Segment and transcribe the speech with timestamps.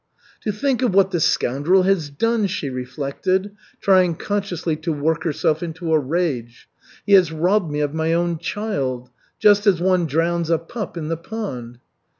[0.41, 3.51] "To think of what the scoundrel has done!" she reflected,
[3.81, 6.67] trying consciously to work herself into a rage.
[7.05, 9.11] "He has robbed me of my own child.
[9.37, 11.77] Just as one drowns a pup in the pond."